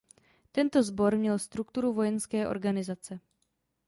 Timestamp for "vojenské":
1.93-2.47